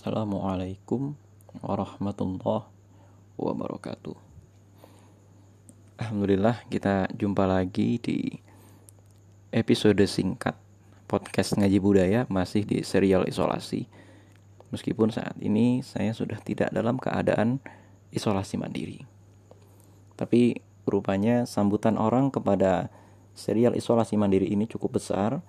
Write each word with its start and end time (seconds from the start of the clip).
Assalamualaikum 0.00 1.12
warahmatullahi 1.60 2.72
wabarakatuh. 3.36 4.16
Alhamdulillah 6.00 6.64
kita 6.72 7.04
jumpa 7.12 7.44
lagi 7.44 8.00
di 8.00 8.32
episode 9.52 10.00
singkat 10.08 10.56
podcast 11.04 11.52
ngaji 11.60 11.78
budaya 11.84 12.20
masih 12.32 12.64
di 12.64 12.80
serial 12.80 13.28
isolasi. 13.28 13.92
Meskipun 14.72 15.12
saat 15.12 15.36
ini 15.36 15.84
saya 15.84 16.16
sudah 16.16 16.40
tidak 16.40 16.72
dalam 16.72 16.96
keadaan 16.96 17.60
isolasi 18.08 18.56
mandiri. 18.56 19.04
Tapi 20.16 20.64
rupanya 20.88 21.44
sambutan 21.44 22.00
orang 22.00 22.32
kepada 22.32 22.88
serial 23.36 23.76
isolasi 23.76 24.16
mandiri 24.16 24.48
ini 24.48 24.64
cukup 24.64 24.96
besar 24.96 25.44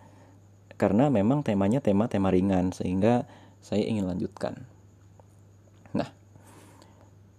karena 0.76 1.08
memang 1.08 1.40
temanya 1.40 1.80
tema-tema 1.80 2.28
ringan 2.28 2.76
sehingga 2.76 3.32
saya 3.62 3.86
ingin 3.86 4.10
lanjutkan. 4.10 4.66
Nah, 5.94 6.10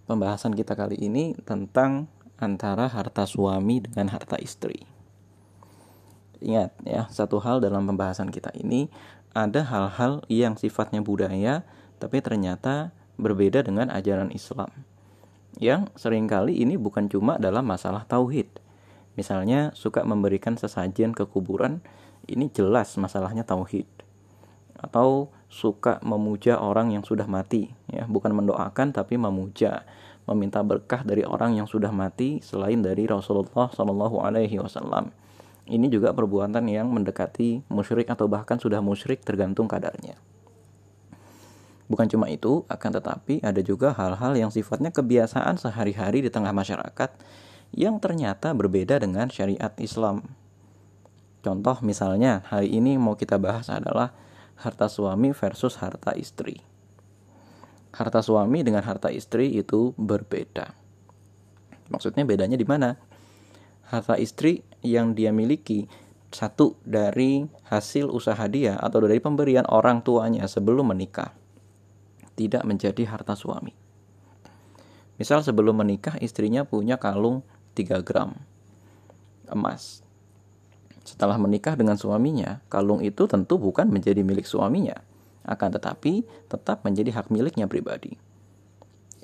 pembahasan 0.07 0.55
kita 0.55 0.73
kali 0.73 0.97
ini 0.97 1.35
tentang 1.43 2.07
antara 2.39 2.89
harta 2.89 3.27
suami 3.27 3.83
dengan 3.83 4.09
harta 4.11 4.39
istri. 4.39 4.87
Ingat 6.43 6.75
ya, 6.83 7.07
satu 7.07 7.39
hal 7.39 7.63
dalam 7.63 7.87
pembahasan 7.87 8.27
kita 8.27 8.51
ini 8.55 8.91
ada 9.31 9.63
hal-hal 9.63 10.23
yang 10.27 10.59
sifatnya 10.59 10.99
budaya 10.99 11.63
tapi 11.97 12.19
ternyata 12.19 12.91
berbeda 13.15 13.63
dengan 13.63 13.87
ajaran 13.93 14.33
Islam. 14.35 14.69
Yang 15.55 15.87
sering 15.95 16.25
kali 16.25 16.59
ini 16.59 16.75
bukan 16.75 17.07
cuma 17.07 17.37
dalam 17.37 17.63
masalah 17.63 18.03
tauhid. 18.09 18.49
Misalnya 19.13 19.69
suka 19.77 20.01
memberikan 20.01 20.57
sesajen 20.57 21.13
ke 21.13 21.29
kuburan, 21.29 21.85
ini 22.25 22.49
jelas 22.49 22.97
masalahnya 22.97 23.45
tauhid. 23.45 23.85
Atau 24.75 25.29
suka 25.53 26.01
memuja 26.01 26.57
orang 26.57 26.89
yang 26.89 27.05
sudah 27.05 27.29
mati 27.29 27.69
ya. 27.93 28.09
Bukan 28.09 28.33
mendoakan 28.33 28.89
tapi 28.89 29.21
memuja 29.21 29.85
meminta 30.25 30.65
berkah 30.65 31.05
dari 31.05 31.21
orang 31.21 31.53
yang 31.53 31.69
sudah 31.69 31.93
mati 31.93 32.41
selain 32.41 32.81
dari 32.81 33.05
Rasulullah 33.05 33.69
Shallallahu 33.69 34.17
Alaihi 34.25 34.57
Wasallam. 34.57 35.13
Ini 35.69 35.87
juga 35.87 36.11
perbuatan 36.11 36.65
yang 36.67 36.89
mendekati 36.89 37.63
musyrik 37.69 38.09
atau 38.09 38.27
bahkan 38.27 38.57
sudah 38.57 38.81
musyrik 38.83 39.21
tergantung 39.21 39.69
kadarnya. 39.69 40.17
Bukan 41.87 42.09
cuma 42.09 42.27
itu 42.31 42.65
akan 42.67 42.91
tetapi 42.99 43.43
ada 43.45 43.61
juga 43.61 43.93
hal-hal 43.93 44.33
yang 44.33 44.49
sifatnya 44.49 44.89
kebiasaan 44.89 45.61
sehari-hari 45.61 46.25
di 46.25 46.33
tengah 46.33 46.51
masyarakat 46.51 47.13
yang 47.75 48.01
ternyata 48.01 48.51
berbeda 48.55 48.97
dengan 48.97 49.29
syariat 49.29 49.71
Islam. 49.77 50.25
Contoh 51.43 51.75
misalnya 51.83 52.43
hari 52.47 52.71
ini 52.71 52.95
mau 52.95 53.19
kita 53.19 53.35
bahas 53.35 53.67
adalah 53.67 54.15
harta 54.59 54.89
suami 54.91 55.33
versus 55.33 55.79
harta 55.81 56.13
istri. 56.13 56.61
Harta 57.93 58.25
suami 58.25 58.65
dengan 58.65 58.81
harta 58.81 59.13
istri 59.13 59.53
itu 59.53 59.93
berbeda. 59.95 60.73
Maksudnya 61.93 62.25
bedanya 62.25 62.57
di 62.57 62.65
mana? 62.65 62.97
Harta 63.89 64.17
istri 64.17 64.65
yang 64.81 65.13
dia 65.13 65.29
miliki 65.29 65.85
satu 66.33 66.81
dari 66.81 67.45
hasil 67.69 68.09
usaha 68.09 68.41
dia 68.49 68.75
atau 68.81 69.05
dari 69.05 69.21
pemberian 69.21 69.69
orang 69.69 70.01
tuanya 70.01 70.49
sebelum 70.49 70.89
menikah 70.89 71.37
tidak 72.33 72.65
menjadi 72.65 73.05
harta 73.05 73.37
suami. 73.37 73.77
Misal 75.21 75.45
sebelum 75.45 75.77
menikah 75.77 76.17
istrinya 76.17 76.65
punya 76.65 76.97
kalung 76.97 77.45
3 77.77 78.01
gram 78.01 78.33
emas 79.49 80.02
setelah 81.03 81.35
menikah 81.35 81.75
dengan 81.75 81.99
suaminya, 81.99 82.63
kalung 82.71 83.03
itu 83.03 83.27
tentu 83.27 83.59
bukan 83.59 83.91
menjadi 83.91 84.23
milik 84.23 84.47
suaminya, 84.47 85.03
akan 85.43 85.75
tetapi 85.75 86.23
tetap 86.47 86.87
menjadi 86.87 87.11
hak 87.11 87.27
miliknya 87.27 87.67
pribadi. 87.67 88.15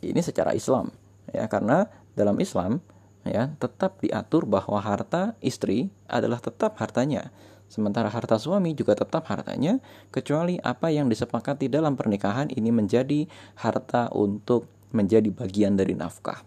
Ini 0.03 0.19
secara 0.19 0.51
Islam, 0.51 0.91
ya 1.31 1.47
karena 1.47 1.87
dalam 2.19 2.35
Islam 2.39 2.83
ya 3.23 3.51
tetap 3.59 3.99
diatur 4.03 4.47
bahwa 4.47 4.79
harta 4.79 5.35
istri 5.39 5.91
adalah 6.11 6.43
tetap 6.43 6.75
hartanya, 6.79 7.31
sementara 7.71 8.11
harta 8.11 8.35
suami 8.35 8.75
juga 8.75 8.99
tetap 8.99 9.27
hartanya, 9.31 9.79
kecuali 10.11 10.59
apa 10.59 10.91
yang 10.91 11.07
disepakati 11.07 11.71
dalam 11.71 11.95
pernikahan 11.95 12.51
ini 12.51 12.75
menjadi 12.75 13.23
harta 13.55 14.11
untuk 14.11 14.67
menjadi 14.91 15.31
bagian 15.31 15.79
dari 15.79 15.95
nafkah. 15.95 16.43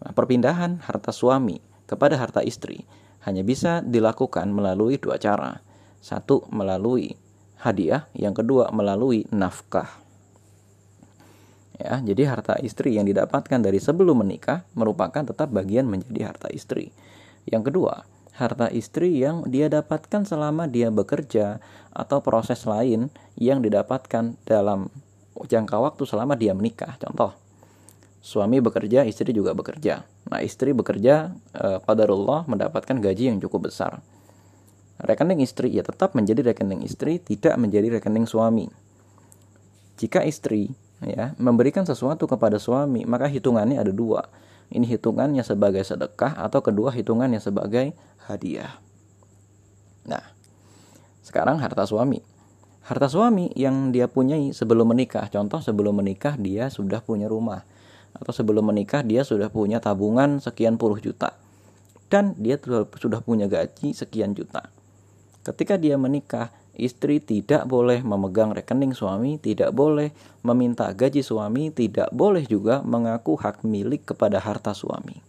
Nah, 0.00 0.12
perpindahan 0.16 0.80
harta 0.88 1.12
suami 1.12 1.60
kepada 1.84 2.16
harta 2.16 2.40
istri 2.40 2.88
hanya 3.24 3.44
bisa 3.44 3.84
dilakukan 3.84 4.48
melalui 4.52 4.96
dua 4.96 5.20
cara. 5.20 5.60
Satu, 6.00 6.48
melalui 6.48 7.16
hadiah, 7.60 8.08
yang 8.16 8.32
kedua 8.32 8.72
melalui 8.72 9.28
nafkah. 9.28 10.00
Ya, 11.80 11.96
jadi 12.04 12.28
harta 12.28 12.60
istri 12.60 12.96
yang 12.96 13.08
didapatkan 13.08 13.56
dari 13.56 13.80
sebelum 13.80 14.20
menikah 14.20 14.68
merupakan 14.76 15.24
tetap 15.24 15.48
bagian 15.48 15.88
menjadi 15.88 16.28
harta 16.28 16.52
istri. 16.52 16.92
Yang 17.48 17.72
kedua, 17.72 18.04
harta 18.36 18.68
istri 18.68 19.16
yang 19.16 19.48
dia 19.48 19.72
dapatkan 19.72 20.28
selama 20.28 20.68
dia 20.68 20.92
bekerja 20.92 21.60
atau 21.92 22.20
proses 22.20 22.68
lain 22.68 23.08
yang 23.40 23.64
didapatkan 23.64 24.36
dalam 24.44 24.92
jangka 25.40 25.76
waktu 25.80 26.04
selama 26.04 26.36
dia 26.36 26.52
menikah. 26.52 27.00
Contoh, 27.00 27.32
suami 28.20 28.60
bekerja, 28.60 29.08
istri 29.08 29.32
juga 29.32 29.56
bekerja. 29.56 30.04
Nah, 30.28 30.40
istri 30.44 30.76
bekerja 30.76 31.32
eh, 31.56 31.78
qadarullah 31.82 32.44
mendapatkan 32.46 33.00
gaji 33.00 33.32
yang 33.32 33.40
cukup 33.40 33.72
besar. 33.72 34.04
Rekening 35.00 35.40
istri 35.40 35.72
ya 35.72 35.80
tetap 35.80 36.12
menjadi 36.12 36.52
rekening 36.52 36.84
istri, 36.84 37.16
tidak 37.16 37.56
menjadi 37.56 37.96
rekening 37.98 38.28
suami. 38.28 38.68
Jika 39.96 40.28
istri 40.28 40.76
ya 41.00 41.32
memberikan 41.40 41.88
sesuatu 41.88 42.28
kepada 42.28 42.60
suami, 42.60 43.08
maka 43.08 43.24
hitungannya 43.24 43.80
ada 43.80 43.88
dua. 43.88 44.28
Ini 44.70 44.84
hitungannya 44.84 45.40
sebagai 45.40 45.82
sedekah 45.82 46.36
atau 46.36 46.60
kedua 46.60 46.92
hitungannya 46.92 47.40
sebagai 47.40 47.96
hadiah. 48.28 48.76
Nah, 50.04 50.22
sekarang 51.24 51.58
harta 51.64 51.88
suami. 51.88 52.20
Harta 52.84 53.08
suami 53.08 53.48
yang 53.56 53.90
dia 53.96 54.04
punyai 54.04 54.52
sebelum 54.52 54.92
menikah, 54.92 55.32
contoh 55.32 55.64
sebelum 55.64 55.96
menikah 56.04 56.36
dia 56.36 56.68
sudah 56.68 57.00
punya 57.00 57.24
rumah 57.24 57.64
atau 58.16 58.32
sebelum 58.34 58.68
menikah 58.70 59.06
dia 59.06 59.22
sudah 59.22 59.48
punya 59.52 59.78
tabungan 59.78 60.42
sekian 60.42 60.76
puluh 60.76 60.98
juta 60.98 61.36
dan 62.10 62.34
dia 62.36 62.58
sudah 62.98 63.22
punya 63.22 63.46
gaji 63.46 63.94
sekian 63.94 64.34
juta. 64.34 64.66
Ketika 65.40 65.80
dia 65.80 65.96
menikah, 65.96 66.52
istri 66.76 67.22
tidak 67.22 67.64
boleh 67.64 68.04
memegang 68.04 68.52
rekening 68.52 68.92
suami, 68.92 69.40
tidak 69.40 69.72
boleh 69.72 70.12
meminta 70.44 70.90
gaji 70.92 71.24
suami, 71.24 71.72
tidak 71.72 72.12
boleh 72.12 72.44
juga 72.44 72.84
mengaku 72.84 73.40
hak 73.40 73.64
milik 73.64 74.10
kepada 74.12 74.36
harta 74.36 74.76
suami. 74.76 75.22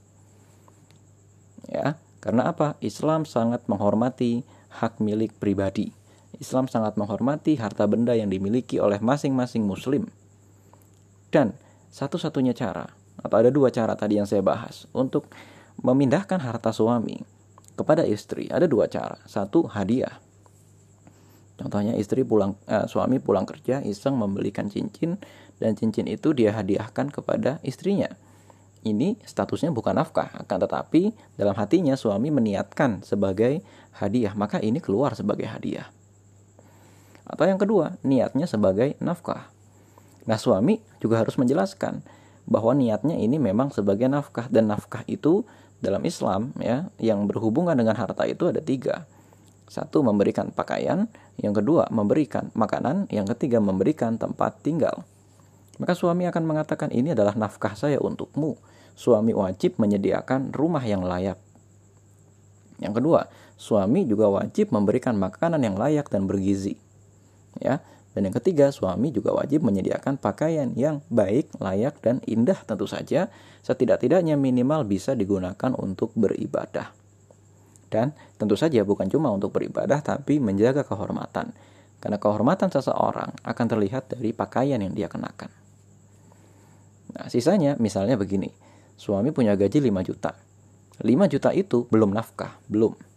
Ya, 1.72 1.96
karena 2.20 2.52
apa? 2.52 2.76
Islam 2.84 3.24
sangat 3.24 3.64
menghormati 3.72 4.44
hak 4.84 5.00
milik 5.00 5.32
pribadi. 5.40 5.96
Islam 6.42 6.68
sangat 6.68 7.00
menghormati 7.00 7.56
harta 7.56 7.86
benda 7.88 8.18
yang 8.18 8.28
dimiliki 8.28 8.82
oleh 8.82 9.00
masing-masing 9.00 9.64
muslim. 9.64 10.12
Dan 11.32 11.56
satu-satunya 11.92 12.56
cara 12.56 12.88
atau 13.22 13.36
ada 13.38 13.52
dua 13.54 13.70
cara 13.70 13.94
tadi 13.94 14.18
yang 14.18 14.26
saya 14.26 14.42
bahas 14.42 14.88
untuk 14.96 15.30
memindahkan 15.84 16.40
harta 16.42 16.72
suami 16.72 17.22
kepada 17.76 18.08
istri. 18.08 18.48
Ada 18.48 18.66
dua 18.66 18.88
cara. 18.88 19.20
Satu 19.28 19.68
hadiah. 19.70 20.22
Contohnya 21.60 21.94
istri 21.94 22.26
pulang 22.26 22.58
eh, 22.66 22.90
suami 22.90 23.22
pulang 23.22 23.46
kerja 23.46 23.86
iseng 23.86 24.18
membelikan 24.18 24.66
cincin 24.72 25.22
dan 25.62 25.78
cincin 25.78 26.10
itu 26.10 26.34
dia 26.34 26.58
hadiahkan 26.58 27.14
kepada 27.14 27.62
istrinya. 27.62 28.10
Ini 28.82 29.22
statusnya 29.22 29.70
bukan 29.70 29.94
nafkah 29.94 30.34
akan 30.42 30.58
tetapi 30.58 31.14
dalam 31.38 31.54
hatinya 31.54 31.94
suami 31.94 32.34
meniatkan 32.34 33.06
sebagai 33.06 33.62
hadiah. 33.94 34.34
Maka 34.34 34.58
ini 34.58 34.82
keluar 34.82 35.14
sebagai 35.14 35.46
hadiah. 35.46 35.94
Atau 37.30 37.46
yang 37.46 37.62
kedua 37.62 38.02
niatnya 38.02 38.50
sebagai 38.50 38.98
nafkah 38.98 39.51
Nah, 40.30 40.38
suami 40.38 40.82
juga 41.02 41.22
harus 41.22 41.38
menjelaskan 41.38 42.06
bahwa 42.46 42.74
niatnya 42.78 43.18
ini 43.18 43.38
memang 43.38 43.74
sebagai 43.74 44.10
nafkah 44.10 44.50
dan 44.50 44.70
nafkah 44.70 45.06
itu 45.06 45.46
dalam 45.82 46.06
Islam 46.06 46.54
ya 46.62 46.90
yang 47.02 47.26
berhubungan 47.26 47.74
dengan 47.74 47.98
harta 47.98 48.26
itu 48.30 48.50
ada 48.50 48.62
tiga. 48.62 49.10
Satu 49.72 50.04
memberikan 50.04 50.52
pakaian, 50.52 51.08
yang 51.40 51.56
kedua 51.56 51.88
memberikan 51.90 52.52
makanan, 52.54 53.08
yang 53.08 53.24
ketiga 53.24 53.64
memberikan 53.64 54.20
tempat 54.20 54.60
tinggal. 54.62 55.08
Maka 55.80 55.96
suami 55.96 56.28
akan 56.28 56.44
mengatakan 56.44 56.92
ini 56.94 57.16
adalah 57.16 57.34
nafkah 57.34 57.74
saya 57.74 57.98
untukmu. 57.98 58.60
Suami 58.94 59.32
wajib 59.34 59.80
menyediakan 59.80 60.52
rumah 60.52 60.84
yang 60.84 61.02
layak. 61.02 61.40
Yang 62.84 62.94
kedua, 63.02 63.20
suami 63.56 64.04
juga 64.06 64.28
wajib 64.30 64.76
memberikan 64.76 65.16
makanan 65.16 65.64
yang 65.64 65.80
layak 65.80 66.12
dan 66.12 66.28
bergizi. 66.28 66.76
Ya, 67.58 67.80
dan 68.12 68.28
yang 68.28 68.36
ketiga, 68.36 68.76
suami 68.76 69.16
juga 69.16 69.32
wajib 69.32 69.64
menyediakan 69.64 70.20
pakaian 70.20 70.76
yang 70.76 71.00
baik, 71.08 71.56
layak, 71.64 72.04
dan 72.04 72.20
indah 72.28 72.60
tentu 72.68 72.84
saja, 72.84 73.32
setidak-tidaknya 73.64 74.36
minimal 74.36 74.84
bisa 74.84 75.16
digunakan 75.16 75.72
untuk 75.80 76.12
beribadah. 76.20 76.92
Dan 77.88 78.12
tentu 78.36 78.60
saja 78.60 78.84
bukan 78.84 79.08
cuma 79.08 79.32
untuk 79.32 79.56
beribadah, 79.56 80.04
tapi 80.04 80.44
menjaga 80.44 80.84
kehormatan. 80.84 81.56
Karena 82.04 82.18
kehormatan 82.20 82.68
seseorang 82.68 83.32
akan 83.48 83.66
terlihat 83.68 84.12
dari 84.12 84.36
pakaian 84.36 84.84
yang 84.84 84.92
dia 84.92 85.08
kenakan. 85.08 85.52
Nah, 87.16 87.28
sisanya 87.32 87.80
misalnya 87.80 88.20
begini. 88.20 88.52
Suami 89.00 89.32
punya 89.32 89.56
gaji 89.56 89.80
5 89.80 90.08
juta. 90.08 90.36
5 91.00 91.32
juta 91.32 91.50
itu 91.56 91.88
belum 91.88 92.12
nafkah, 92.12 92.60
belum. 92.68 93.11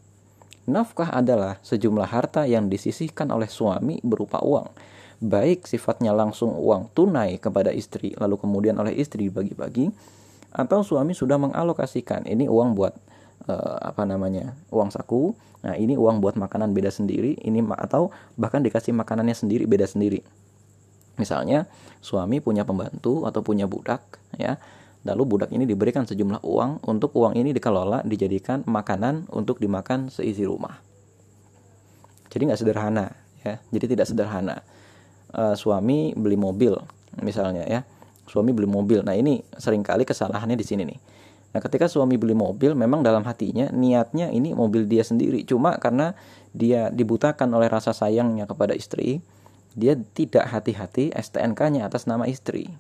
Nafkah 0.65 1.13
adalah 1.13 1.61
sejumlah 1.61 2.09
harta 2.09 2.49
yang 2.49 2.73
disisihkan 2.73 3.29
oleh 3.29 3.49
suami 3.53 4.01
berupa 4.01 4.41
uang. 4.41 4.73
Baik 5.21 5.69
sifatnya 5.69 6.17
langsung 6.17 6.57
uang 6.57 6.89
tunai 6.97 7.37
kepada 7.37 7.69
istri, 7.69 8.17
lalu 8.17 8.41
kemudian 8.41 8.77
oleh 8.81 8.97
istri 8.97 9.29
bagi-bagi, 9.29 9.93
atau 10.55 10.81
suami 10.81 11.13
sudah 11.13 11.37
mengalokasikan 11.37 12.25
ini 12.25 12.49
uang 12.49 12.73
buat 12.79 12.97
uh, 13.49 13.77
apa 13.81 14.09
namanya 14.09 14.57
uang 14.73 14.89
saku. 14.89 15.37
Nah 15.65 15.77
ini 15.77 15.97
uang 15.97 16.21
buat 16.21 16.37
makanan 16.37 16.73
beda 16.73 16.93
sendiri. 16.93 17.37
Ini 17.41 17.65
atau 17.77 18.13
bahkan 18.37 18.61
dikasih 18.65 18.93
makanannya 18.97 19.37
sendiri 19.37 19.65
beda 19.69 19.85
sendiri. 19.89 20.25
Misalnya 21.21 21.69
suami 22.01 22.41
punya 22.41 22.67
pembantu 22.67 23.25
atau 23.25 23.41
punya 23.41 23.65
budak 23.71 24.03
ya 24.37 24.59
lalu 25.05 25.23
budak 25.37 25.53
ini 25.53 25.69
diberikan 25.69 26.09
sejumlah 26.09 26.43
uang. 26.43 26.85
Untuk 26.89 27.13
uang 27.17 27.37
ini 27.37 27.53
dikelola 27.53 28.03
dijadikan 28.05 28.65
makanan 28.65 29.29
untuk 29.31 29.61
dimakan 29.61 30.09
seisi 30.09 30.43
rumah. 30.49 30.81
Jadi 32.33 32.51
nggak 32.51 32.61
sederhana 32.61 33.13
ya. 33.45 33.61
Jadi 33.71 33.95
tidak 33.95 34.09
sederhana. 34.09 34.65
Uh, 35.35 35.55
suami 35.55 36.17
beli 36.17 36.41
mobil 36.41 36.75
misalnya 37.21 37.69
ya. 37.69 37.81
Suami 38.27 38.51
beli 38.57 38.67
mobil. 38.67 39.05
Nah 39.05 39.15
ini 39.15 39.45
sering 39.61 39.85
kali 39.85 40.09
kesalahannya 40.09 40.57
di 40.57 40.67
sini 40.67 40.83
nih. 40.89 40.99
Nah, 41.55 41.63
ketika 41.63 41.87
suami 41.87 42.19
beli 42.19 42.35
mobil, 42.35 42.75
memang 42.75 43.07
dalam 43.07 43.23
hatinya 43.23 43.71
niatnya 43.71 44.27
ini 44.35 44.51
mobil 44.51 44.91
dia 44.91 45.07
sendiri. 45.07 45.47
Cuma 45.47 45.79
karena 45.79 46.19
dia 46.51 46.91
dibutakan 46.91 47.47
oleh 47.55 47.71
rasa 47.71 47.95
sayangnya 47.95 48.51
kepada 48.51 48.75
istri, 48.75 49.23
dia 49.79 49.95
tidak 49.95 50.51
hati-hati 50.51 51.15
STNK-nya 51.15 51.87
atas 51.87 52.11
nama 52.11 52.27
istri. 52.27 52.75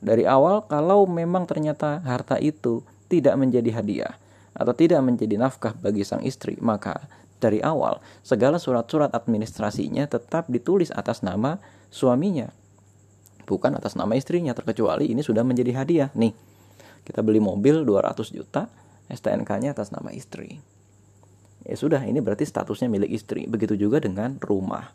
Dari 0.00 0.28
awal, 0.28 0.64
kalau 0.68 1.08
memang 1.08 1.48
ternyata 1.48 2.04
harta 2.04 2.36
itu 2.36 2.84
tidak 3.08 3.34
menjadi 3.40 3.80
hadiah 3.80 4.14
atau 4.56 4.72
tidak 4.72 5.00
menjadi 5.04 5.36
nafkah 5.40 5.76
bagi 5.76 6.04
sang 6.04 6.24
istri, 6.24 6.56
maka 6.60 7.08
dari 7.36 7.60
awal 7.60 8.00
segala 8.24 8.56
surat-surat 8.56 9.12
administrasinya 9.12 10.08
tetap 10.08 10.48
ditulis 10.48 10.88
atas 10.92 11.20
nama 11.20 11.60
suaminya, 11.92 12.52
bukan 13.44 13.76
atas 13.76 13.94
nama 13.94 14.16
istrinya, 14.16 14.52
terkecuali 14.52 15.08
ini 15.12 15.20
sudah 15.20 15.44
menjadi 15.44 15.72
hadiah. 15.84 16.10
Nih, 16.16 16.32
kita 17.06 17.22
beli 17.22 17.38
mobil 17.38 17.86
200 17.86 18.34
juta, 18.34 18.66
STNK-nya 19.06 19.72
atas 19.76 19.94
nama 19.94 20.10
istri. 20.10 20.58
Ya 21.66 21.74
sudah, 21.74 22.02
ini 22.02 22.22
berarti 22.22 22.46
statusnya 22.46 22.86
milik 22.86 23.10
istri. 23.10 23.46
Begitu 23.50 23.74
juga 23.74 23.98
dengan 23.98 24.38
rumah. 24.38 24.94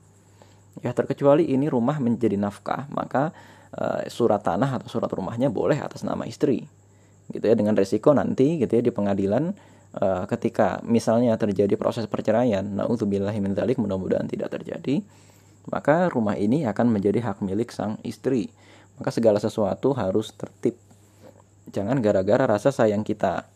Ya 0.79 0.95
terkecuali 0.95 1.47
ini 1.51 1.67
rumah 1.67 1.99
menjadi 1.99 2.39
nafkah, 2.39 2.87
maka 2.91 3.35
e, 3.71 4.07
surat 4.11 4.43
tanah 4.43 4.79
atau 4.81 4.87
surat 4.91 5.09
rumahnya 5.11 5.47
boleh 5.51 5.79
atas 5.79 6.03
nama 6.03 6.27
istri. 6.27 6.67
Gitu 7.31 7.43
ya 7.47 7.55
dengan 7.55 7.75
resiko 7.75 8.11
nanti 8.11 8.59
gitu 8.59 8.71
ya 8.79 8.83
di 8.83 8.91
pengadilan 8.91 9.55
e, 9.95 10.05
ketika 10.29 10.83
misalnya 10.83 11.35
terjadi 11.39 11.73
proses 11.79 12.05
perceraian, 12.07 12.63
min 12.63 13.51
dzalik 13.55 13.79
mudah-mudahan 13.79 14.27
tidak 14.27 14.51
terjadi, 14.53 15.03
maka 15.71 16.11
rumah 16.11 16.35
ini 16.35 16.67
akan 16.67 16.91
menjadi 16.91 17.23
hak 17.23 17.43
milik 17.43 17.71
sang 17.71 17.99
istri. 18.03 18.51
Maka 18.99 19.09
segala 19.09 19.41
sesuatu 19.41 19.97
harus 19.97 20.29
tertib 20.35 20.77
jangan 21.71 22.03
gara-gara 22.03 22.43
rasa 22.49 22.69
sayang 22.69 23.05
kita 23.05 23.47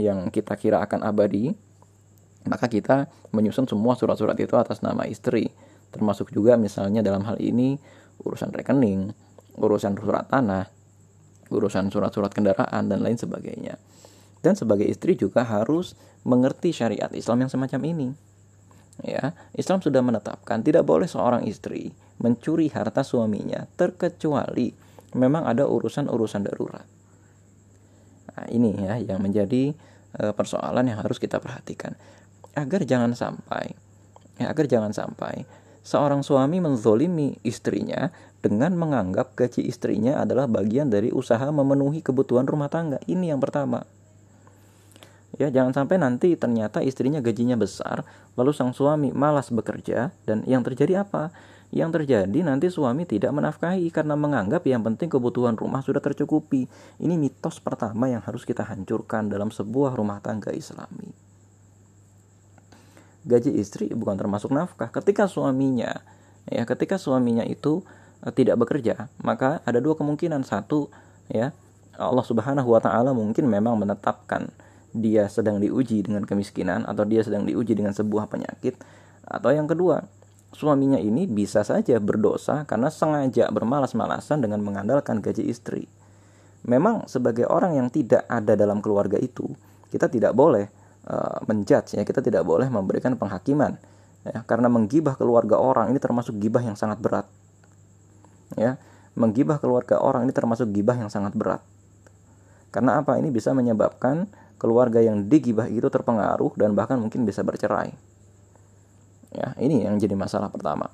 yang 0.00 0.32
kita 0.32 0.56
kira 0.58 0.80
akan 0.80 1.04
abadi 1.04 1.52
maka 2.48 2.66
kita 2.66 3.06
menyusun 3.30 3.70
semua 3.70 3.94
surat-surat 3.94 4.34
itu 4.40 4.56
atas 4.58 4.80
nama 4.82 5.06
istri 5.06 5.52
termasuk 5.94 6.32
juga 6.34 6.58
misalnya 6.58 7.04
dalam 7.04 7.22
hal 7.28 7.36
ini 7.38 7.76
urusan 8.24 8.50
rekening 8.50 9.12
urusan 9.58 9.96
surat 9.98 10.28
tanah 10.28 10.82
urusan 11.52 11.92
surat-surat 11.92 12.32
kendaraan 12.32 12.88
dan 12.88 13.04
lain 13.04 13.20
sebagainya. 13.20 13.76
Dan 14.42 14.56
sebagai 14.56 14.88
istri 14.88 15.14
juga 15.14 15.44
harus 15.44 15.94
mengerti 16.24 16.74
syariat 16.74 17.12
Islam 17.12 17.46
yang 17.46 17.50
semacam 17.52 17.80
ini. 17.86 18.08
Ya 19.04 19.32
Islam 19.56 19.80
sudah 19.80 20.00
menetapkan 20.04 20.60
tidak 20.64 20.84
boleh 20.84 21.08
seorang 21.08 21.48
istri 21.48 21.92
mencuri 22.20 22.68
harta 22.68 23.00
suaminya 23.00 23.64
terkecuali 23.76 24.72
memang 25.16 25.48
ada 25.48 25.64
urusan-urusan 25.64 26.42
darurat. 26.44 26.84
Nah, 28.32 28.46
ini 28.52 28.76
ya 28.76 29.00
yang 29.00 29.20
menjadi 29.20 29.72
e, 30.12 30.22
persoalan 30.36 30.88
yang 30.92 31.00
harus 31.00 31.16
kita 31.16 31.40
perhatikan. 31.40 31.96
Agar 32.52 32.84
jangan 32.84 33.16
sampai 33.16 33.72
ya, 34.36 34.52
agar 34.52 34.68
jangan 34.68 34.92
sampai 34.92 35.48
seorang 35.82 36.22
suami 36.22 36.62
menzolimi 36.62 37.38
istrinya 37.42 38.10
dengan 38.42 38.74
menganggap 38.74 39.38
gaji 39.38 39.66
istrinya 39.66 40.18
adalah 40.18 40.50
bagian 40.50 40.90
dari 40.90 41.14
usaha 41.14 41.46
memenuhi 41.50 42.02
kebutuhan 42.02 42.46
rumah 42.46 42.66
tangga. 42.66 42.98
Ini 43.06 43.34
yang 43.34 43.42
pertama. 43.42 43.86
Ya, 45.40 45.48
jangan 45.48 45.72
sampai 45.72 45.96
nanti 45.96 46.36
ternyata 46.36 46.84
istrinya 46.84 47.22
gajinya 47.24 47.56
besar, 47.56 48.04
lalu 48.36 48.52
sang 48.52 48.76
suami 48.76 49.14
malas 49.16 49.48
bekerja 49.48 50.12
dan 50.28 50.44
yang 50.44 50.60
terjadi 50.60 51.08
apa? 51.08 51.32
Yang 51.72 52.04
terjadi 52.04 52.38
nanti 52.44 52.68
suami 52.68 53.08
tidak 53.08 53.32
menafkahi 53.32 53.88
karena 53.88 54.12
menganggap 54.12 54.60
yang 54.68 54.84
penting 54.84 55.08
kebutuhan 55.08 55.56
rumah 55.56 55.80
sudah 55.80 56.04
tercukupi. 56.04 56.68
Ini 57.00 57.16
mitos 57.16 57.64
pertama 57.64 58.12
yang 58.12 58.20
harus 58.20 58.44
kita 58.44 58.60
hancurkan 58.60 59.32
dalam 59.32 59.48
sebuah 59.48 59.96
rumah 59.96 60.20
tangga 60.20 60.52
Islami. 60.52 61.21
Gaji 63.22 63.54
istri 63.58 63.86
bukan 63.94 64.18
termasuk 64.18 64.50
nafkah. 64.50 64.90
Ketika 64.90 65.30
suaminya 65.30 66.02
ya 66.50 66.66
ketika 66.66 66.98
suaminya 66.98 67.46
itu 67.46 67.86
uh, 68.26 68.32
tidak 68.34 68.58
bekerja, 68.58 69.06
maka 69.22 69.62
ada 69.62 69.78
dua 69.78 69.94
kemungkinan. 69.94 70.42
Satu 70.42 70.90
ya 71.30 71.54
Allah 71.94 72.24
Subhanahu 72.26 72.66
wa 72.72 72.80
taala 72.82 73.14
mungkin 73.14 73.46
memang 73.46 73.78
menetapkan 73.78 74.50
dia 74.92 75.30
sedang 75.30 75.62
diuji 75.62 76.04
dengan 76.04 76.26
kemiskinan 76.26 76.84
atau 76.84 77.06
dia 77.08 77.24
sedang 77.24 77.48
diuji 77.48 77.72
dengan 77.72 77.96
sebuah 77.96 78.28
penyakit 78.28 78.76
atau 79.24 79.48
yang 79.48 79.64
kedua 79.64 80.04
suaminya 80.52 81.00
ini 81.00 81.24
bisa 81.24 81.64
saja 81.64 81.96
berdosa 81.96 82.68
karena 82.68 82.92
sengaja 82.92 83.48
bermalas-malasan 83.48 84.44
dengan 84.44 84.60
mengandalkan 84.60 85.24
gaji 85.24 85.48
istri. 85.48 85.88
Memang 86.62 87.10
sebagai 87.10 87.48
orang 87.48 87.74
yang 87.74 87.88
tidak 87.90 88.22
ada 88.30 88.54
dalam 88.54 88.78
keluarga 88.78 89.18
itu, 89.18 89.50
kita 89.90 90.06
tidak 90.06 90.36
boleh 90.36 90.70
uh, 91.06 91.38
menjudge 91.46 91.98
ya, 91.98 92.02
kita 92.02 92.22
tidak 92.22 92.42
boleh 92.46 92.66
memberikan 92.68 93.14
penghakiman 93.18 93.78
ya, 94.26 94.46
karena 94.46 94.70
menggibah 94.70 95.18
keluarga 95.18 95.58
orang 95.58 95.90
ini 95.90 95.98
termasuk 95.98 96.38
gibah 96.38 96.62
yang 96.62 96.78
sangat 96.78 97.02
berat. 97.02 97.26
Ya, 98.54 98.76
menggibah 99.16 99.56
keluarga 99.56 99.96
orang 100.00 100.28
ini 100.28 100.32
termasuk 100.36 100.68
gibah 100.70 100.96
yang 100.96 101.08
sangat 101.08 101.32
berat. 101.32 101.64
Karena 102.72 103.00
apa? 103.00 103.20
Ini 103.20 103.28
bisa 103.28 103.52
menyebabkan 103.52 104.28
keluarga 104.56 105.02
yang 105.02 105.28
digibah 105.28 105.68
itu 105.68 105.88
terpengaruh 105.88 106.56
dan 106.56 106.72
bahkan 106.72 106.96
mungkin 106.96 107.28
bisa 107.28 107.44
bercerai. 107.44 107.92
Ya, 109.32 109.56
ini 109.56 109.84
yang 109.84 109.96
jadi 109.96 110.12
masalah 110.12 110.52
pertama. 110.52 110.92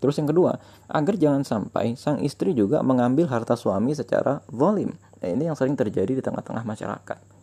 Terus 0.00 0.16
yang 0.16 0.28
kedua, 0.28 0.56
agar 0.88 1.14
jangan 1.20 1.44
sampai 1.44 1.92
sang 1.96 2.24
istri 2.24 2.56
juga 2.56 2.80
mengambil 2.80 3.28
harta 3.28 3.52
suami 3.52 3.92
secara 3.92 4.40
volim. 4.48 4.96
Nah, 5.20 5.28
ini 5.28 5.48
yang 5.48 5.56
sering 5.56 5.76
terjadi 5.76 6.16
di 6.16 6.22
tengah-tengah 6.24 6.64
masyarakat. 6.64 7.39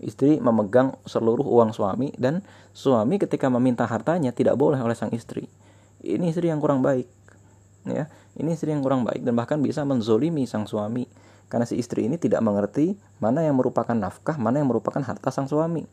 Istri 0.00 0.40
memegang 0.40 0.96
seluruh 1.04 1.44
uang 1.44 1.76
suami 1.76 2.10
dan 2.16 2.40
suami 2.72 3.20
ketika 3.20 3.52
meminta 3.52 3.84
hartanya 3.84 4.32
tidak 4.32 4.56
boleh 4.56 4.80
oleh 4.80 4.96
sang 4.96 5.12
istri. 5.12 5.44
Ini 6.00 6.32
istri 6.32 6.48
yang 6.48 6.58
kurang 6.58 6.80
baik. 6.80 7.04
Ya, 7.84 8.08
ini 8.36 8.56
istri 8.56 8.72
yang 8.72 8.80
kurang 8.80 9.04
baik 9.04 9.24
dan 9.24 9.36
bahkan 9.36 9.60
bisa 9.60 9.84
menzolimi 9.84 10.44
sang 10.48 10.64
suami 10.64 11.04
karena 11.50 11.66
si 11.68 11.76
istri 11.76 12.06
ini 12.08 12.16
tidak 12.16 12.40
mengerti 12.40 12.96
mana 13.18 13.44
yang 13.44 13.60
merupakan 13.60 13.92
nafkah, 13.92 14.40
mana 14.40 14.62
yang 14.62 14.68
merupakan 14.72 15.02
harta 15.02 15.28
sang 15.28 15.50
suami. 15.50 15.84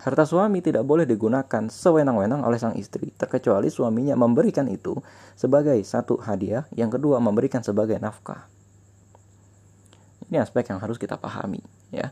Harta 0.00 0.24
suami 0.26 0.64
tidak 0.64 0.82
boleh 0.82 1.04
digunakan 1.04 1.68
sewenang-wenang 1.68 2.42
oleh 2.42 2.58
sang 2.58 2.74
istri, 2.74 3.12
terkecuali 3.14 3.68
suaminya 3.70 4.18
memberikan 4.18 4.66
itu 4.66 4.98
sebagai 5.38 5.78
satu 5.84 6.18
hadiah, 6.18 6.66
yang 6.74 6.90
kedua 6.90 7.20
memberikan 7.22 7.62
sebagai 7.62 8.00
nafkah. 8.00 8.48
Ini 10.32 10.40
aspek 10.40 10.72
yang 10.72 10.80
harus 10.80 10.96
kita 10.96 11.20
pahami, 11.20 11.60
ya. 11.92 12.08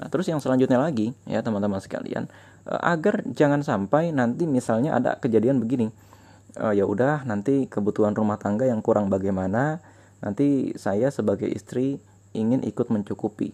Nah, 0.00 0.08
terus 0.08 0.24
yang 0.28 0.40
selanjutnya 0.40 0.80
lagi, 0.80 1.12
ya 1.28 1.44
teman-teman 1.44 1.80
sekalian, 1.82 2.30
eh, 2.64 2.80
agar 2.80 3.24
jangan 3.28 3.60
sampai 3.60 4.14
nanti 4.14 4.48
misalnya 4.48 4.96
ada 4.96 5.20
kejadian 5.20 5.60
begini, 5.60 5.92
e, 6.56 6.64
ya 6.76 6.84
udah 6.84 7.24
nanti 7.28 7.68
kebutuhan 7.68 8.16
rumah 8.16 8.36
tangga 8.40 8.64
yang 8.68 8.80
kurang 8.80 9.12
bagaimana, 9.12 9.84
nanti 10.24 10.72
saya 10.80 11.12
sebagai 11.12 11.48
istri 11.48 12.00
ingin 12.32 12.64
ikut 12.64 12.88
mencukupi 12.88 13.52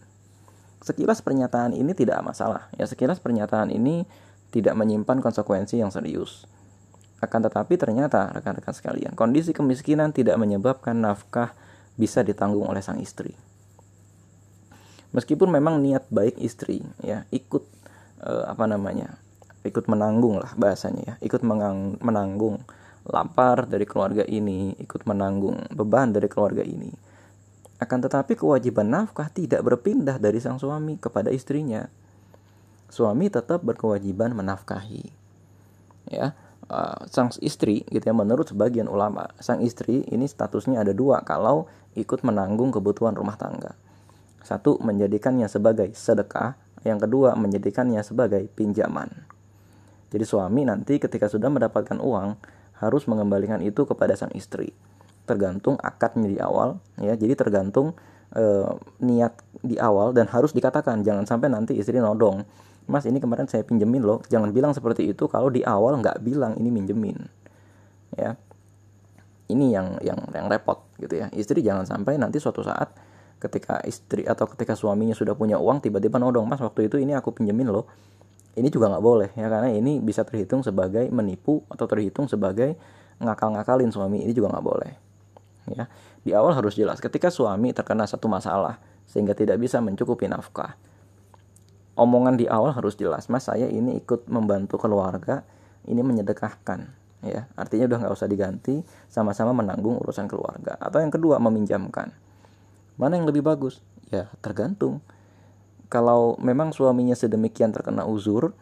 sekilas 0.82 1.22
pernyataan 1.22 1.74
ini 1.74 1.92
tidak 1.94 2.22
masalah. 2.22 2.70
Ya, 2.78 2.86
sekilas 2.86 3.18
pernyataan 3.18 3.74
ini 3.74 4.06
tidak 4.54 4.78
menyimpan 4.78 5.20
konsekuensi 5.20 5.78
yang 5.78 5.92
serius. 5.92 6.46
Akan 7.18 7.42
tetapi 7.42 7.74
ternyata 7.74 8.30
rekan-rekan 8.30 8.74
sekalian, 8.74 9.12
kondisi 9.18 9.50
kemiskinan 9.50 10.14
tidak 10.14 10.38
menyebabkan 10.38 10.94
nafkah 10.94 11.52
bisa 11.98 12.22
ditanggung 12.22 12.70
oleh 12.70 12.78
sang 12.78 13.02
istri. 13.02 13.34
Meskipun 15.16 15.48
memang 15.48 15.80
niat 15.80 16.04
baik 16.12 16.36
istri 16.36 16.84
ya 17.00 17.24
ikut 17.32 17.64
eh, 18.22 18.44
apa 18.48 18.68
namanya? 18.68 19.16
ikut 19.66 19.90
menanggung 19.90 20.38
lah 20.38 20.54
bahasanya 20.54 21.02
ya, 21.02 21.14
ikut 21.20 21.42
menanggung 22.00 22.62
lapar 23.08 23.64
dari 23.64 23.84
keluarga 23.88 24.24
ini, 24.24 24.76
ikut 24.76 25.08
menanggung 25.08 25.56
beban 25.72 26.12
dari 26.12 26.28
keluarga 26.28 26.60
ini. 26.64 26.92
Akan 27.78 28.02
tetapi 28.02 28.34
kewajiban 28.34 28.90
nafkah 28.90 29.30
tidak 29.30 29.62
berpindah 29.62 30.18
dari 30.18 30.42
sang 30.42 30.58
suami 30.58 30.98
kepada 30.98 31.30
istrinya. 31.30 31.86
Suami 32.90 33.30
tetap 33.30 33.62
berkewajiban 33.62 34.34
menafkahi. 34.34 35.04
Ya, 36.08 36.32
uh, 36.72 37.04
sang 37.12 37.30
istri 37.38 37.84
gitu 37.92 38.02
ya 38.02 38.14
menurut 38.16 38.48
sebagian 38.50 38.88
ulama, 38.88 39.30
sang 39.38 39.60
istri 39.60 40.02
ini 40.08 40.24
statusnya 40.24 40.80
ada 40.82 40.96
dua 40.96 41.20
kalau 41.22 41.68
ikut 41.94 42.24
menanggung 42.24 42.72
kebutuhan 42.72 43.14
rumah 43.14 43.36
tangga. 43.36 43.76
Satu 44.42 44.78
menjadikannya 44.80 45.50
sebagai 45.50 45.92
sedekah, 45.92 46.56
yang 46.86 47.02
kedua 47.02 47.34
menjadikannya 47.34 48.00
sebagai 48.06 48.46
pinjaman. 48.54 49.10
Jadi 50.08 50.24
suami 50.24 50.64
nanti 50.64 50.96
ketika 50.96 51.28
sudah 51.28 51.52
mendapatkan 51.52 52.00
uang 52.00 52.38
harus 52.80 53.04
mengembalikan 53.10 53.60
itu 53.60 53.84
kepada 53.84 54.16
sang 54.16 54.32
istri. 54.32 54.72
Tergantung 55.28 55.76
akadnya 55.82 56.28
di 56.30 56.38
awal 56.40 56.80
ya. 56.96 57.12
Jadi 57.12 57.36
tergantung 57.36 57.92
e, 58.32 58.64
niat 59.04 59.36
di 59.60 59.76
awal 59.76 60.16
dan 60.16 60.30
harus 60.32 60.56
dikatakan 60.56 61.04
jangan 61.04 61.28
sampai 61.28 61.52
nanti 61.52 61.76
istri 61.76 62.00
nodong. 62.00 62.46
Mas 62.88 63.04
ini 63.04 63.20
kemarin 63.20 63.44
saya 63.44 63.68
pinjemin 63.68 64.00
loh. 64.00 64.24
Jangan 64.32 64.48
bilang 64.56 64.72
seperti 64.72 65.12
itu 65.12 65.28
kalau 65.28 65.52
di 65.52 65.60
awal 65.60 66.00
nggak 66.00 66.24
bilang 66.24 66.56
ini 66.56 66.72
minjemin. 66.72 67.18
Ya. 68.16 68.40
Ini 69.48 69.66
yang 69.68 70.00
yang 70.00 70.20
yang 70.32 70.46
repot 70.48 70.88
gitu 70.96 71.20
ya. 71.20 71.28
Istri 71.28 71.60
jangan 71.60 71.84
sampai 71.84 72.16
nanti 72.16 72.40
suatu 72.40 72.64
saat 72.64 72.88
ketika 73.38 73.78
istri 73.86 74.26
atau 74.26 74.46
ketika 74.50 74.74
suaminya 74.74 75.14
sudah 75.14 75.38
punya 75.38 75.56
uang 75.58 75.82
tiba-tiba 75.82 76.18
nodong 76.18 76.46
mas 76.46 76.58
waktu 76.58 76.90
itu 76.90 76.98
ini 76.98 77.14
aku 77.14 77.34
pinjemin 77.34 77.70
loh. 77.70 77.86
Ini 78.58 78.66
juga 78.74 78.90
nggak 78.90 79.04
boleh 79.04 79.30
ya 79.38 79.46
karena 79.46 79.70
ini 79.70 80.02
bisa 80.02 80.26
terhitung 80.26 80.66
sebagai 80.66 81.06
menipu 81.14 81.62
atau 81.70 81.86
terhitung 81.86 82.26
sebagai 82.26 82.74
ngakal-ngakalin 83.22 83.94
suami 83.94 84.26
ini 84.26 84.34
juga 84.34 84.50
nggak 84.50 84.66
boleh 84.66 84.92
ya. 85.70 85.86
Di 86.26 86.34
awal 86.34 86.58
harus 86.58 86.74
jelas 86.74 86.98
ketika 86.98 87.30
suami 87.30 87.70
terkena 87.70 88.04
satu 88.04 88.26
masalah 88.26 88.82
sehingga 89.06 89.32
tidak 89.38 89.62
bisa 89.62 89.78
mencukupi 89.78 90.26
nafkah 90.26 90.74
omongan 91.98 92.38
di 92.38 92.46
awal 92.46 92.70
harus 92.70 92.94
jelas 92.94 93.26
mas 93.26 93.50
saya 93.50 93.66
ini 93.66 93.98
ikut 93.98 94.30
membantu 94.30 94.78
keluarga 94.78 95.42
ini 95.90 96.00
menyedekahkan 96.06 96.86
ya. 97.26 97.50
Artinya 97.58 97.90
udah 97.90 97.98
nggak 98.06 98.14
usah 98.14 98.30
diganti 98.30 98.78
sama-sama 99.10 99.50
menanggung 99.50 99.98
urusan 99.98 100.30
keluarga. 100.30 100.78
Atau 100.78 101.02
yang 101.02 101.10
kedua 101.10 101.42
meminjamkan 101.42 102.14
mana 102.98 103.16
yang 103.16 103.24
lebih 103.24 103.40
bagus 103.40 103.80
ya 104.10 104.28
tergantung 104.44 105.00
kalau 105.88 106.36
memang 106.42 106.74
suaminya 106.74 107.16
sedemikian 107.16 107.72
terkena 107.72 108.04
uzur 108.04 108.52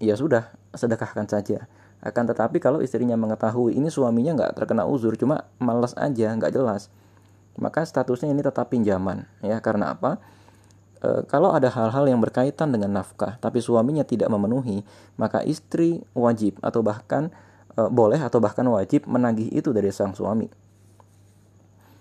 ya 0.00 0.16
sudah 0.16 0.48
sedekahkan 0.72 1.28
saja 1.28 1.68
akan 2.00 2.32
tetapi 2.32 2.64
kalau 2.64 2.80
istrinya 2.80 3.12
mengetahui 3.12 3.76
ini 3.76 3.92
suaminya 3.92 4.32
nggak 4.32 4.52
terkena 4.56 4.88
uzur, 4.88 5.20
cuma 5.20 5.44
malas 5.60 5.92
aja, 6.00 6.32
nggak 6.32 6.56
jelas, 6.56 6.88
maka 7.60 7.84
statusnya 7.84 8.32
ini 8.32 8.40
tetap 8.40 8.72
pinjaman, 8.72 9.28
ya 9.44 9.60
karena 9.60 9.92
apa? 9.92 10.16
E, 11.04 11.28
kalau 11.28 11.52
ada 11.52 11.68
hal-hal 11.68 12.08
yang 12.08 12.16
berkaitan 12.24 12.72
dengan 12.72 12.96
nafkah, 12.96 13.36
tapi 13.36 13.60
suaminya 13.60 14.00
tidak 14.00 14.32
memenuhi, 14.32 14.80
maka 15.20 15.44
istri 15.44 16.00
wajib 16.16 16.56
atau 16.64 16.80
bahkan 16.80 17.28
e, 17.76 17.84
boleh 17.92 18.16
atau 18.16 18.40
bahkan 18.40 18.64
wajib 18.72 19.04
menagih 19.04 19.52
itu 19.52 19.68
dari 19.76 19.92
sang 19.92 20.16
suami. 20.16 20.48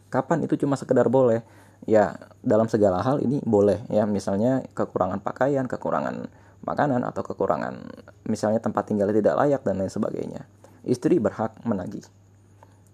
Kapan 0.08 0.48
itu 0.48 0.56
cuma 0.56 0.80
sekedar 0.80 1.12
boleh? 1.12 1.44
Ya 1.88 2.20
dalam 2.44 2.68
segala 2.68 3.00
hal 3.04 3.24
ini 3.24 3.40
boleh, 3.44 3.84
ya 3.88 4.04
misalnya 4.04 4.64
kekurangan 4.76 5.24
pakaian, 5.24 5.66
kekurangan 5.66 6.28
makanan 6.64 7.08
atau 7.08 7.24
kekurangan 7.24 7.88
misalnya 8.28 8.60
tempat 8.60 8.92
tinggal 8.92 9.10
tidak 9.16 9.36
layak 9.40 9.62
dan 9.64 9.80
lain 9.80 9.92
sebagainya. 9.92 10.44
Istri 10.84 11.20
berhak 11.20 11.56
menagih. 11.64 12.04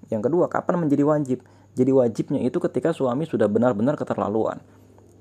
Yang 0.10 0.30
kedua, 0.30 0.46
kapan 0.50 0.86
menjadi 0.86 1.04
wajib? 1.06 1.39
Jadi 1.75 1.92
wajibnya 1.92 2.39
itu 2.46 2.62
ketika 2.62 2.96
suami 2.96 3.27
sudah 3.27 3.50
benar-benar 3.51 3.98
keterlaluan. 4.00 4.62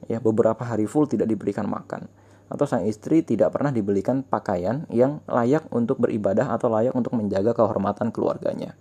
Ya, 0.07 0.21
beberapa 0.21 0.61
hari 0.63 0.85
full 0.85 1.09
tidak 1.09 1.33
diberikan 1.33 1.65
makan 1.65 2.07
atau 2.55 2.69
sang 2.69 2.85
istri 2.85 3.25
tidak 3.25 3.57
pernah 3.57 3.73
dibelikan 3.73 4.21
pakaian 4.21 4.85
yang 4.93 5.25
layak 5.25 5.65
untuk 5.73 5.97
beribadah 5.99 6.53
atau 6.53 6.69
layak 6.69 6.93
untuk 6.93 7.17
menjaga 7.17 7.57
kehormatan 7.57 8.13
keluarganya. 8.13 8.77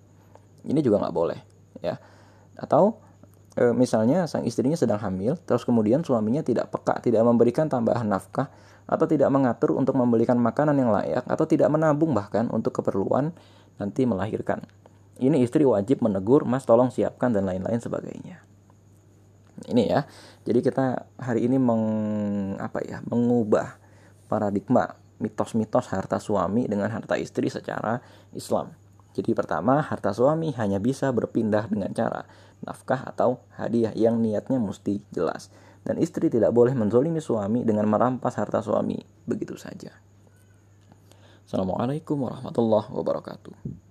Ini 0.68 0.80
juga 0.84 1.00
nggak 1.04 1.16
boleh, 1.16 1.40
ya. 1.80 2.00
Atau 2.60 3.03
e, 3.58 3.74
misalnya 3.74 4.26
sang 4.30 4.46
istrinya 4.46 4.78
sedang 4.78 5.02
hamil, 5.02 5.38
terus 5.44 5.66
kemudian 5.66 6.02
suaminya 6.06 6.42
tidak 6.42 6.70
peka, 6.74 7.02
tidak 7.02 7.22
memberikan 7.26 7.70
tambahan 7.70 8.06
nafkah 8.06 8.50
atau 8.84 9.06
tidak 9.08 9.32
mengatur 9.32 9.74
untuk 9.74 9.96
membelikan 9.96 10.36
makanan 10.36 10.76
yang 10.76 10.92
layak 10.92 11.24
atau 11.24 11.46
tidak 11.48 11.72
menabung 11.72 12.12
bahkan 12.12 12.52
untuk 12.52 12.76
keperluan 12.84 13.32
nanti 13.80 14.04
melahirkan. 14.04 14.66
Ini 15.22 15.40
istri 15.46 15.64
wajib 15.64 16.02
menegur, 16.02 16.44
"Mas, 16.44 16.66
tolong 16.66 16.90
siapkan" 16.90 17.32
dan 17.32 17.46
lain-lain 17.48 17.80
sebagainya. 17.80 18.44
Ini 19.70 19.84
ya. 19.86 20.02
Jadi 20.44 20.60
kita 20.66 21.08
hari 21.22 21.46
ini 21.48 21.62
meng 21.62 21.84
apa 22.60 22.82
ya, 22.84 23.00
mengubah 23.06 23.78
paradigma 24.28 24.98
mitos-mitos 25.22 25.88
harta 25.94 26.20
suami 26.20 26.68
dengan 26.68 26.92
harta 26.92 27.16
istri 27.16 27.48
secara 27.48 28.02
Islam. 28.36 28.74
Jadi 29.14 29.38
pertama, 29.38 29.80
harta 29.86 30.10
suami 30.10 30.50
hanya 30.58 30.82
bisa 30.82 31.14
berpindah 31.14 31.70
dengan 31.70 31.94
cara 31.94 32.26
nafkah 32.66 33.06
atau 33.06 33.46
hadiah 33.54 33.94
yang 33.94 34.18
niatnya 34.18 34.58
mesti 34.58 35.06
jelas 35.14 35.54
dan 35.84 36.00
istri 36.00 36.32
tidak 36.32 36.56
boleh 36.56 36.72
menzolimi 36.74 37.20
suami 37.20 37.62
dengan 37.68 37.86
merampas 37.92 38.40
harta 38.40 38.64
suami 38.64 38.98
begitu 39.28 39.60
saja. 39.60 39.92
Assalamualaikum 41.44 42.24
warahmatullahi 42.24 42.90
wabarakatuh. 42.90 43.83